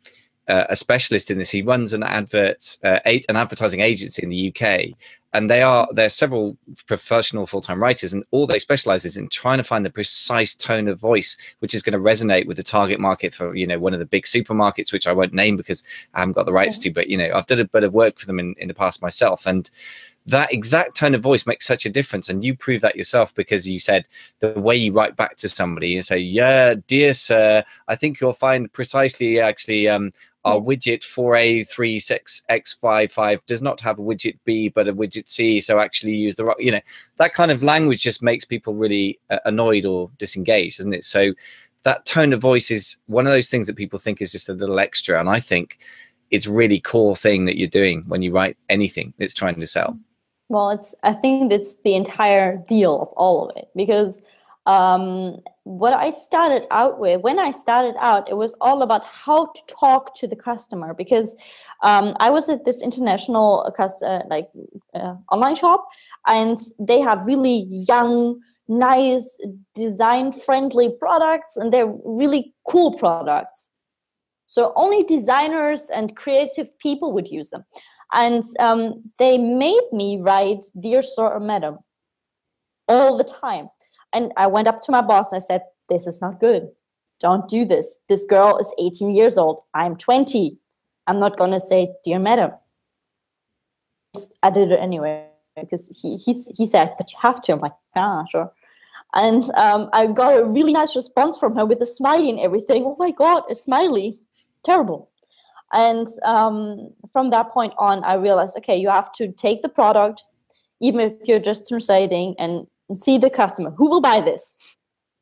uh, 0.47 0.65
a 0.69 0.75
specialist 0.75 1.31
in 1.31 1.37
this. 1.37 1.49
He 1.49 1.61
runs 1.61 1.93
an 1.93 2.03
advert, 2.03 2.77
uh, 2.83 2.99
an 3.05 3.35
advertising 3.35 3.81
agency 3.81 4.23
in 4.23 4.29
the 4.29 4.53
UK, 4.53 4.95
and 5.35 5.49
they 5.49 5.61
are 5.61 5.87
there 5.91 6.05
are 6.05 6.09
several 6.23 6.57
professional 6.87 7.45
full-time 7.45 7.81
writers 7.81 8.13
and 8.13 8.23
all 8.31 8.47
they 8.47 8.57
specialize 8.57 9.03
is 9.03 9.17
in 9.17 9.27
trying 9.27 9.57
to 9.57 9.65
find 9.65 9.85
the 9.85 9.89
precise 9.89 10.55
tone 10.55 10.87
of 10.87 10.97
voice 10.97 11.35
which 11.59 11.73
is 11.73 11.83
going 11.83 11.91
to 11.91 11.99
resonate 11.99 12.47
with 12.47 12.55
the 12.55 12.63
target 12.63 13.01
market 13.01 13.33
for 13.33 13.53
you 13.53 13.67
know 13.67 13.77
one 13.77 13.93
of 13.93 13.99
the 13.99 14.05
big 14.05 14.23
supermarkets 14.23 14.93
which 14.93 15.07
i 15.07 15.11
won't 15.11 15.33
name 15.33 15.57
because 15.57 15.83
i 16.13 16.19
haven't 16.19 16.35
got 16.35 16.45
the 16.45 16.53
rights 16.53 16.77
to 16.77 16.89
but 16.89 17.09
you 17.09 17.17
know 17.17 17.29
i've 17.35 17.45
done 17.47 17.59
a 17.59 17.65
bit 17.65 17.83
of 17.83 17.93
work 17.93 18.17
for 18.17 18.25
them 18.27 18.39
in, 18.39 18.55
in 18.59 18.69
the 18.69 18.73
past 18.73 19.01
myself 19.01 19.45
and 19.45 19.69
that 20.25 20.51
exact 20.51 20.95
tone 20.95 21.13
of 21.13 21.21
voice 21.21 21.45
makes 21.45 21.67
such 21.67 21.85
a 21.85 21.89
difference 21.89 22.29
and 22.29 22.43
you 22.43 22.55
prove 22.55 22.81
that 22.81 22.95
yourself 22.95 23.35
because 23.35 23.67
you 23.67 23.77
said 23.77 24.07
the 24.39 24.57
way 24.59 24.75
you 24.75 24.93
write 24.93 25.17
back 25.17 25.35
to 25.35 25.49
somebody 25.49 25.95
and 25.95 26.05
say 26.05 26.17
yeah 26.17 26.75
dear 26.87 27.13
sir 27.13 27.61
i 27.89 27.95
think 27.95 28.21
you'll 28.21 28.33
find 28.33 28.71
precisely 28.71 29.39
actually 29.39 29.89
um, 29.89 30.13
our 30.45 30.59
widget 30.59 31.01
4A36X55 31.01 33.45
does 33.47 33.63
not 33.63 33.81
have 33.81 33.99
a 33.99 34.01
widget 34.01 34.37
B, 34.45 34.69
but 34.69 34.87
a 34.87 34.93
widget 34.93 35.27
C. 35.27 35.59
So 35.59 35.79
actually 35.79 36.15
use 36.15 36.35
the, 36.35 36.45
right, 36.45 36.55
you 36.59 36.71
know, 36.71 36.81
that 37.17 37.33
kind 37.33 37.49
of 37.49 37.63
language 37.63 38.03
just 38.03 38.21
makes 38.21 38.45
people 38.45 38.75
really 38.75 39.19
uh, 39.31 39.39
annoyed 39.45 39.85
or 39.85 40.11
disengaged, 40.19 40.77
doesn't 40.77 40.93
it? 40.93 41.03
So 41.03 41.33
that 41.83 42.05
tone 42.05 42.31
of 42.31 42.41
voice 42.41 42.69
is 42.69 42.97
one 43.07 43.25
of 43.25 43.33
those 43.33 43.49
things 43.49 43.65
that 43.65 43.75
people 43.75 43.97
think 43.97 44.21
is 44.21 44.31
just 44.31 44.47
a 44.47 44.53
little 44.53 44.79
extra. 44.79 45.19
And 45.19 45.29
I 45.29 45.39
think 45.39 45.79
it's 46.29 46.45
really 46.45 46.79
core 46.79 47.15
thing 47.15 47.45
that 47.45 47.57
you're 47.57 47.67
doing 47.67 48.03
when 48.07 48.21
you 48.21 48.31
write 48.31 48.55
anything 48.69 49.15
that's 49.17 49.33
trying 49.33 49.59
to 49.59 49.67
sell. 49.67 49.97
Well, 50.49 50.69
it's, 50.69 50.93
I 51.01 51.13
think 51.13 51.51
it's 51.51 51.77
the 51.77 51.95
entire 51.95 52.57
deal 52.67 53.01
of 53.01 53.07
all 53.09 53.49
of 53.49 53.57
it 53.57 53.69
because 53.75 54.21
um, 54.65 55.38
what 55.63 55.93
I 55.93 56.10
started 56.10 56.63
out 56.72 57.00
with, 57.00 57.22
when 57.22 57.39
I 57.39 57.51
started 57.51 57.95
out, 58.00 58.29
it 58.29 58.38
was 58.38 58.55
all 58.62 58.81
about 58.81 59.05
how 59.05 59.45
to 59.45 59.62
talk 59.67 60.15
to 60.15 60.27
the 60.27 60.36
customer 60.36 60.93
because 60.93 61.36
um, 61.84 62.15
I 62.19 62.29
was 62.29 62.50
at 62.50 62.65
this 62.65 62.81
international 62.81 63.72
uh, 63.79 64.05
uh, 64.05 64.22
like 64.29 64.50
uh, 64.93 65.15
online 65.31 65.55
shop, 65.55 65.88
and 66.27 66.57
they 66.79 67.00
have 67.00 67.25
really 67.25 67.67
young, 67.69 68.41
nice, 68.67 69.39
design-friendly 69.75 70.95
products, 71.00 71.57
and 71.57 71.72
they're 71.72 71.93
really 72.03 72.53
cool 72.67 72.93
products. 72.93 73.69
So 74.48 74.72
only 74.75 75.03
designers 75.03 75.89
and 75.89 76.15
creative 76.15 76.67
people 76.79 77.12
would 77.13 77.27
use 77.27 77.50
them. 77.50 77.65
and 78.13 78.43
um, 78.60 79.03
they 79.17 79.38
made 79.38 79.88
me 79.91 80.19
write 80.19 80.65
"Dear 80.79 81.01
Sir 81.01 81.27
or 81.27 81.39
Madam" 81.39 81.79
all 82.88 83.17
the 83.17 83.24
time. 83.24 83.69
And 84.15 84.31
I 84.38 84.48
went 84.48 84.67
up 84.67 84.81
to 84.84 84.91
my 84.91 85.01
boss 85.01 85.31
and 85.31 85.41
I 85.41 85.45
said, 85.45 85.62
"This 85.89 86.07
is 86.07 86.22
not 86.22 86.39
good. 86.39 86.72
Don't 87.19 87.48
do 87.48 87.65
this. 87.65 88.00
This 88.10 88.25
girl 88.25 88.57
is 88.57 88.74
18 88.79 89.10
years 89.10 89.38
old. 89.38 89.62
I'm 89.74 89.95
20. 89.98 90.57
I'm 91.07 91.19
not 91.19 91.38
gonna 91.38 91.60
say 91.60 91.93
dear 92.03 92.19
madam." 92.19 92.51
I 94.41 94.50
did 94.50 94.72
it 94.72 94.79
anyway 94.79 95.27
because 95.55 95.88
he 96.01 96.17
he 96.17 96.34
he 96.57 96.65
said, 96.65 96.95
"But 96.98 97.12
you 97.12 97.19
have 97.22 97.41
to." 97.43 97.51
I'm 97.53 97.60
like, 97.60 97.77
"Ah, 97.95 98.24
sure." 98.31 98.51
And 99.13 99.43
um, 99.55 99.89
I 99.93 100.07
got 100.07 100.38
a 100.38 100.45
really 100.45 100.74
nice 100.74 100.95
response 100.95 101.38
from 101.38 101.55
her 101.55 101.65
with 101.65 101.81
a 101.81 101.86
smiley 101.86 102.29
and 102.29 102.39
everything. 102.39 102.84
Oh 102.86 102.95
my 102.98 103.12
god, 103.12 103.43
a 103.50 103.55
smiley! 103.55 104.19
Terrible. 104.63 105.10
And 105.74 106.07
um, 106.24 106.93
from 107.12 107.29
that 107.31 107.50
point 107.50 107.74
on, 107.77 108.03
I 108.03 108.13
realized, 108.15 108.55
okay, 108.57 108.77
you 108.77 108.89
have 108.89 109.12
to 109.13 109.31
take 109.31 109.62
the 109.62 109.69
product, 109.69 110.24
even 110.79 111.00
if 111.01 111.27
you're 111.27 111.39
just 111.39 111.67
translating, 111.67 112.36
and 112.39 112.67
see 112.96 113.18
the 113.18 113.30
customer 113.30 113.72
who 113.72 113.89
will 113.89 114.01
buy 114.01 114.22
this. 114.22 114.56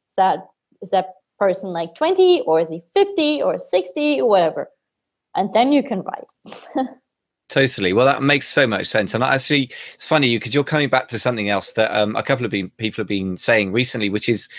Is 0.10 0.16
that 0.18 0.40
is 0.82 0.90
that 0.90 1.14
person 1.40 1.70
like 1.70 1.96
20 1.96 2.42
or 2.42 2.60
is 2.60 2.70
he 2.70 2.84
50 2.94 3.42
or 3.42 3.58
60 3.58 4.22
or 4.22 4.30
whatever? 4.30 4.70
And 5.36 5.54
then 5.54 5.72
you 5.72 5.84
can 5.84 6.04
write. 6.04 6.88
Totally. 7.54 7.94
Well, 7.94 8.08
that 8.08 8.24
makes 8.24 8.48
so 8.48 8.66
much 8.66 8.88
sense. 8.88 9.14
And 9.14 9.24
actually, 9.24 9.70
it's 9.94 10.06
funny 10.06 10.26
you 10.26 10.40
because 10.40 10.56
you're 10.56 10.64
coming 10.64 10.90
back 10.90 11.08
to 11.10 11.20
something 11.20 11.50
else 11.50 11.74
that 11.74 11.96
um, 11.96 12.16
a 12.16 12.24
couple 12.24 12.46
of 12.46 12.52
been, 12.52 12.72
people 12.78 13.00
have 13.00 13.08
been 13.08 13.38
saying 13.38 13.72
recently, 13.72 14.10
which 14.10 14.28
is 14.28 14.50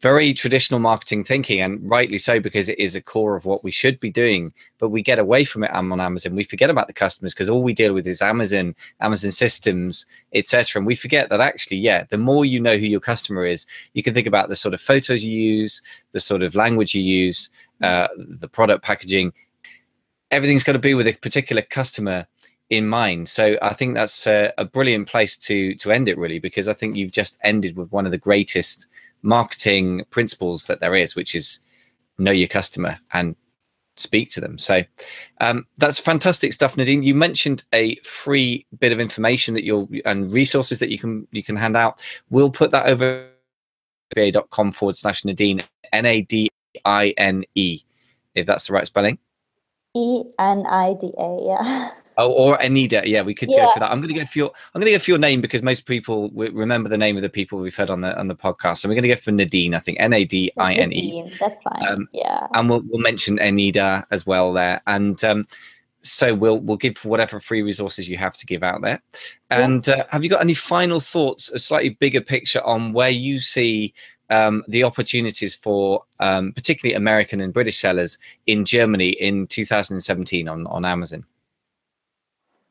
very 0.00 0.32
traditional 0.32 0.78
marketing 0.78 1.24
thinking, 1.24 1.60
and 1.60 1.80
rightly 1.82 2.16
so 2.16 2.38
because 2.38 2.68
it 2.68 2.78
is 2.78 2.94
a 2.94 3.02
core 3.02 3.34
of 3.34 3.44
what 3.44 3.64
we 3.64 3.72
should 3.72 3.98
be 3.98 4.08
doing. 4.08 4.52
But 4.78 4.90
we 4.90 5.02
get 5.02 5.18
away 5.18 5.44
from 5.44 5.64
it 5.64 5.72
on 5.72 6.00
Amazon. 6.00 6.36
We 6.36 6.44
forget 6.44 6.70
about 6.70 6.86
the 6.86 6.92
customers 6.92 7.34
because 7.34 7.48
all 7.48 7.64
we 7.64 7.74
deal 7.74 7.92
with 7.92 8.06
is 8.06 8.22
Amazon, 8.22 8.76
Amazon 9.00 9.32
systems, 9.32 10.06
etc. 10.32 10.78
And 10.78 10.86
we 10.86 10.94
forget 10.94 11.30
that 11.30 11.40
actually, 11.40 11.78
yeah, 11.78 12.04
the 12.04 12.18
more 12.18 12.44
you 12.44 12.60
know 12.60 12.76
who 12.76 12.86
your 12.86 13.00
customer 13.00 13.44
is, 13.44 13.66
you 13.94 14.04
can 14.04 14.14
think 14.14 14.28
about 14.28 14.48
the 14.48 14.54
sort 14.54 14.74
of 14.74 14.80
photos 14.80 15.24
you 15.24 15.32
use, 15.32 15.82
the 16.12 16.20
sort 16.20 16.44
of 16.44 16.54
language 16.54 16.94
you 16.94 17.02
use, 17.02 17.50
uh, 17.82 18.06
the 18.16 18.48
product 18.48 18.84
packaging. 18.84 19.32
Everything's 20.30 20.64
got 20.64 20.72
to 20.74 20.78
be 20.78 20.94
with 20.94 21.08
a 21.08 21.14
particular 21.14 21.62
customer 21.62 22.28
in 22.70 22.88
mind. 22.88 23.28
So 23.28 23.56
I 23.62 23.74
think 23.74 23.94
that's 23.94 24.26
a, 24.26 24.52
a, 24.58 24.64
brilliant 24.64 25.08
place 25.08 25.36
to 25.36 25.74
to 25.76 25.92
end 25.92 26.08
it 26.08 26.18
really 26.18 26.38
because 26.38 26.66
I 26.66 26.72
think 26.72 26.96
you've 26.96 27.12
just 27.12 27.38
ended 27.42 27.76
with 27.76 27.92
one 27.92 28.06
of 28.06 28.12
the 28.12 28.18
greatest 28.18 28.86
marketing 29.22 30.04
principles 30.10 30.66
that 30.66 30.80
there 30.80 30.94
is, 30.94 31.14
which 31.14 31.34
is 31.34 31.60
know 32.18 32.30
your 32.30 32.48
customer 32.48 32.98
and 33.12 33.36
speak 33.96 34.30
to 34.30 34.40
them. 34.40 34.58
So 34.58 34.82
um, 35.40 35.66
that's 35.78 35.98
fantastic 35.98 36.52
stuff, 36.52 36.76
Nadine. 36.76 37.02
You 37.02 37.14
mentioned 37.14 37.64
a 37.72 37.96
free 37.96 38.66
bit 38.78 38.92
of 38.92 39.00
information 39.00 39.54
that 39.54 39.64
you'll 39.64 39.88
and 40.04 40.32
resources 40.32 40.78
that 40.78 40.90
you 40.90 40.98
can 40.98 41.26
you 41.32 41.42
can 41.42 41.56
hand 41.56 41.76
out. 41.76 42.02
We'll 42.30 42.50
put 42.50 42.70
that 42.72 42.86
over 42.86 43.28
com 44.50 44.72
forward 44.72 44.96
slash 44.96 45.24
Nadine 45.24 45.62
N 45.92 46.06
A 46.06 46.22
D 46.22 46.48
I 46.84 47.14
N 47.16 47.44
E, 47.54 47.80
if 48.34 48.46
that's 48.46 48.68
the 48.68 48.72
right 48.72 48.86
spelling. 48.86 49.18
E 49.96 50.22
N 50.38 50.64
I 50.68 50.94
D 51.00 51.12
A, 51.18 51.38
yeah. 51.42 51.90
Oh, 52.16 52.30
or 52.30 52.60
Enida. 52.62 53.02
Yeah, 53.04 53.22
we 53.22 53.34
could 53.34 53.50
yeah. 53.50 53.66
go 53.66 53.72
for 53.72 53.80
that. 53.80 53.90
I'm 53.90 53.98
going 54.00 54.12
to 54.12 54.20
go 54.20 54.26
for 54.26 54.38
your. 54.38 54.52
I'm 54.74 54.80
going 54.80 54.92
to 54.92 54.98
go 54.98 55.02
for 55.02 55.10
your 55.10 55.18
name 55.18 55.40
because 55.40 55.62
most 55.62 55.86
people 55.86 56.30
remember 56.30 56.88
the 56.88 56.98
name 56.98 57.16
of 57.16 57.22
the 57.22 57.28
people 57.28 57.58
we've 57.58 57.74
heard 57.74 57.90
on 57.90 58.00
the 58.02 58.18
on 58.18 58.28
the 58.28 58.36
podcast. 58.36 58.78
So 58.78 58.88
we're 58.88 58.94
going 58.94 59.02
to 59.02 59.08
go 59.08 59.16
for 59.16 59.32
Nadine. 59.32 59.74
I 59.74 59.80
think 59.80 59.98
N 60.00 60.12
A 60.12 60.24
D 60.24 60.52
I 60.56 60.74
N 60.74 60.92
E. 60.92 61.30
That's 61.40 61.62
fine. 61.62 61.88
Um, 61.88 62.08
yeah. 62.12 62.46
And 62.54 62.68
we'll 62.68 62.82
we'll 62.88 63.00
mention 63.00 63.38
Enida 63.40 64.06
as 64.10 64.26
well 64.26 64.52
there, 64.52 64.80
and 64.86 65.22
um, 65.24 65.48
so 66.02 66.34
we'll 66.34 66.60
we'll 66.60 66.76
give 66.76 67.04
whatever 67.04 67.40
free 67.40 67.62
resources 67.62 68.08
you 68.08 68.16
have 68.16 68.34
to 68.34 68.46
give 68.46 68.62
out 68.62 68.82
there. 68.82 69.02
And 69.50 69.86
yeah. 69.86 69.94
uh, 69.94 70.04
have 70.10 70.22
you 70.22 70.30
got 70.30 70.40
any 70.40 70.54
final 70.54 71.00
thoughts, 71.00 71.50
a 71.50 71.58
slightly 71.58 71.90
bigger 71.90 72.20
picture 72.20 72.62
on 72.62 72.92
where 72.92 73.10
you 73.10 73.38
see 73.38 73.92
um, 74.30 74.62
the 74.68 74.84
opportunities 74.84 75.54
for 75.54 76.04
um, 76.20 76.52
particularly 76.52 76.94
American 76.94 77.40
and 77.40 77.52
British 77.52 77.78
sellers 77.78 78.18
in 78.46 78.64
Germany 78.64 79.10
in 79.10 79.46
2017 79.48 80.48
on 80.48 80.66
on 80.68 80.84
Amazon? 80.84 81.24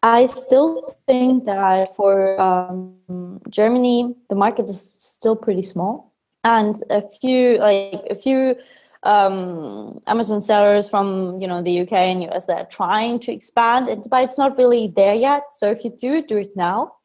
I 0.04 0.26
still 0.26 0.98
think 1.08 1.46
that 1.46 1.96
for 1.96 2.40
um, 2.40 3.40
Germany, 3.50 4.14
the 4.30 4.36
market 4.36 4.68
is 4.68 4.96
still 5.00 5.36
pretty 5.36 5.64
small, 5.64 6.12
and 6.44 6.76
a 6.90 7.02
few 7.02 7.58
like 7.60 8.04
a 8.10 8.16
few 8.16 8.58
um, 9.04 10.02
Amazon 10.08 10.42
sellers 10.42 10.90
from 10.90 11.40
you 11.42 11.48
know 11.48 11.62
the 11.62 11.80
UK 11.80 11.94
and 11.94 12.24
US 12.24 12.48
that 12.48 12.58
are 12.58 12.66
trying 12.66 13.18
to 13.20 13.32
expand, 13.32 13.88
but 14.10 14.24
it's 14.26 14.38
not 14.38 14.58
really 14.58 14.92
there 14.94 15.16
yet. 15.16 15.44
So 15.52 15.72
if 15.72 15.86
you 15.86 15.92
do, 15.98 16.22
do 16.22 16.36
it 16.36 16.52
now, 16.58 16.96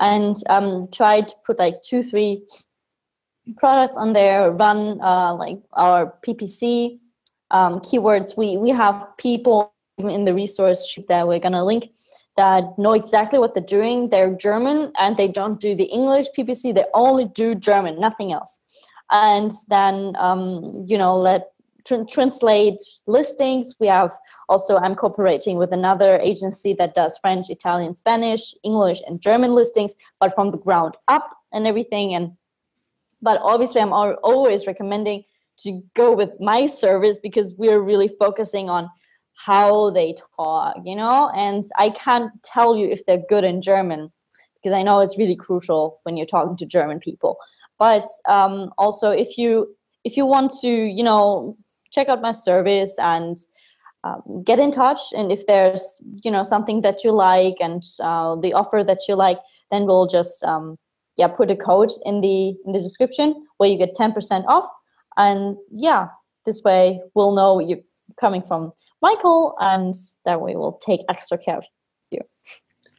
and 0.00 0.34
um, 0.48 0.88
try 0.90 1.20
to 1.20 1.34
put 1.44 1.58
like 1.58 1.82
two, 1.82 2.02
three 2.02 2.46
products 3.58 3.98
on 3.98 4.14
there. 4.14 4.50
Run 4.52 5.02
uh, 5.02 5.34
like 5.34 5.58
our 5.74 6.14
PPC 6.26 6.98
um, 7.50 7.80
keywords. 7.80 8.38
We 8.38 8.56
we 8.56 8.70
have 8.70 9.06
people 9.18 9.74
in 9.98 10.24
the 10.24 10.32
resource 10.32 10.88
sheet 10.88 11.08
that 11.08 11.28
we're 11.28 11.40
gonna 11.40 11.62
link 11.62 11.90
that 12.38 12.78
know 12.78 12.92
exactly 12.92 13.38
what 13.40 13.52
they're 13.52 13.72
doing. 13.78 14.08
They're 14.10 14.32
German 14.32 14.92
and 14.98 15.16
they 15.16 15.26
don't 15.26 15.60
do 15.60 15.74
the 15.74 15.84
English 15.84 16.28
PPC. 16.36 16.72
They 16.72 16.84
only 16.94 17.24
do 17.24 17.56
German, 17.56 18.00
nothing 18.00 18.32
else. 18.32 18.60
And 19.10 19.50
then, 19.66 20.14
um, 20.16 20.84
you 20.86 20.96
know, 20.96 21.18
let 21.18 21.50
tr- 21.84 22.04
translate 22.08 22.78
listings. 23.06 23.74
We 23.80 23.88
have 23.88 24.16
also, 24.48 24.76
I'm 24.76 24.94
cooperating 24.94 25.56
with 25.58 25.72
another 25.72 26.20
agency 26.20 26.74
that 26.74 26.94
does 26.94 27.18
French, 27.18 27.50
Italian, 27.50 27.96
Spanish, 27.96 28.54
English, 28.62 29.00
and 29.08 29.20
German 29.20 29.56
listings, 29.56 29.96
but 30.20 30.32
from 30.36 30.52
the 30.52 30.58
ground 30.58 30.94
up 31.08 31.28
and 31.52 31.66
everything. 31.66 32.14
And 32.14 32.32
but 33.20 33.40
obviously, 33.42 33.80
I'm 33.80 33.92
always 33.92 34.68
recommending 34.68 35.24
to 35.64 35.82
go 35.94 36.12
with 36.12 36.38
my 36.38 36.66
service 36.66 37.18
because 37.18 37.52
we're 37.54 37.80
really 37.80 38.06
focusing 38.06 38.70
on 38.70 38.88
how 39.38 39.90
they 39.90 40.14
talk, 40.36 40.76
you 40.84 40.96
know? 40.96 41.30
And 41.34 41.64
I 41.78 41.90
can't 41.90 42.30
tell 42.42 42.76
you 42.76 42.88
if 42.88 43.06
they're 43.06 43.22
good 43.28 43.44
in 43.44 43.62
German 43.62 44.10
because 44.56 44.74
I 44.74 44.82
know 44.82 45.00
it's 45.00 45.16
really 45.16 45.36
crucial 45.36 46.00
when 46.02 46.16
you're 46.16 46.26
talking 46.26 46.56
to 46.56 46.66
German 46.66 46.98
people. 46.98 47.38
But 47.78 48.06
um, 48.26 48.72
also, 48.78 49.10
if 49.10 49.38
you 49.38 49.74
if 50.04 50.16
you 50.16 50.26
want 50.26 50.52
to, 50.62 50.68
you 50.68 51.04
know, 51.04 51.56
check 51.92 52.08
out 52.08 52.20
my 52.20 52.32
service 52.32 52.98
and 52.98 53.38
um, 54.02 54.42
get 54.44 54.58
in 54.58 54.72
touch, 54.72 55.00
and 55.16 55.30
if 55.30 55.46
there's 55.46 56.02
you 56.24 56.30
know 56.30 56.42
something 56.42 56.80
that 56.82 57.04
you 57.04 57.12
like 57.12 57.56
and 57.60 57.84
uh, 58.00 58.34
the 58.34 58.52
offer 58.52 58.82
that 58.82 59.02
you 59.08 59.14
like, 59.14 59.38
then 59.70 59.86
we'll 59.86 60.08
just 60.08 60.42
um, 60.42 60.76
yeah 61.16 61.28
put 61.28 61.50
a 61.52 61.56
code 61.56 61.90
in 62.04 62.20
the 62.20 62.56
in 62.66 62.72
the 62.72 62.80
description 62.80 63.40
where 63.58 63.70
you 63.70 63.78
get 63.78 63.94
ten 63.94 64.12
percent 64.12 64.44
off, 64.48 64.68
and 65.16 65.56
yeah, 65.70 66.08
this 66.44 66.62
way 66.64 67.00
we'll 67.14 67.36
know 67.36 67.60
you're 67.60 67.78
coming 68.18 68.42
from 68.42 68.72
Michael, 69.02 69.54
and 69.60 69.94
then 70.24 70.40
we 70.40 70.56
will 70.56 70.72
take 70.72 71.00
extra 71.08 71.38
care 71.38 71.58
of 71.58 71.64
you. 72.10 72.20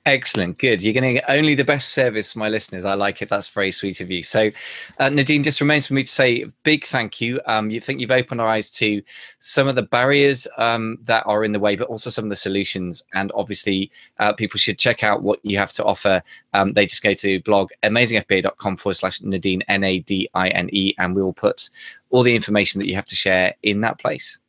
Excellent. 0.05 0.57
Good. 0.57 0.81
You're 0.81 0.93
going 0.93 1.03
to 1.03 1.13
get 1.13 1.25
only 1.27 1.55
the 1.55 1.65
best 1.65 1.89
service 1.89 2.35
my 2.35 2.49
listeners. 2.49 2.85
I 2.85 2.93
like 2.93 3.21
it. 3.21 3.29
That's 3.29 3.49
very 3.49 3.71
sweet 3.71 3.99
of 4.01 4.09
you. 4.09 4.23
So, 4.23 4.49
uh, 4.97 5.09
Nadine, 5.09 5.43
just 5.43 5.59
remains 5.61 5.85
for 5.85 5.93
me 5.93 6.01
to 6.01 6.11
say 6.11 6.45
big 6.63 6.85
thank 6.85 7.19
you. 7.19 7.39
Um, 7.45 7.69
you 7.69 7.81
think 7.81 7.99
you've 7.99 8.09
opened 8.09 8.39
our 8.39 8.47
eyes 8.47 8.71
to 8.71 9.03
some 9.39 9.67
of 9.67 9.75
the 9.75 9.83
barriers 9.83 10.47
um, 10.57 10.97
that 11.03 11.27
are 11.27 11.43
in 11.43 11.51
the 11.51 11.59
way, 11.59 11.75
but 11.75 11.89
also 11.89 12.09
some 12.09 12.25
of 12.25 12.29
the 12.29 12.35
solutions. 12.37 13.03
And 13.13 13.31
obviously, 13.35 13.91
uh, 14.17 14.33
people 14.33 14.57
should 14.57 14.79
check 14.79 15.03
out 15.03 15.21
what 15.21 15.43
you 15.43 15.57
have 15.57 15.73
to 15.73 15.83
offer. 15.83 16.23
Um, 16.53 16.73
they 16.73 16.85
just 16.85 17.03
go 17.03 17.13
to 17.13 17.39
blog 17.41 17.69
amazingfba.com 17.83 18.77
forward 18.77 18.95
slash 18.95 19.21
Nadine, 19.21 19.61
N 19.67 19.83
A 19.83 19.99
D 19.99 20.29
I 20.33 20.47
N 20.49 20.69
E, 20.71 20.95
and 20.97 21.13
we 21.13 21.21
will 21.21 21.33
put 21.33 21.69
all 22.09 22.23
the 22.23 22.35
information 22.35 22.79
that 22.79 22.87
you 22.87 22.95
have 22.95 23.05
to 23.05 23.15
share 23.15 23.53
in 23.63 23.81
that 23.81 23.99
place. 23.99 24.39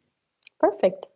Perfect. 0.59 1.07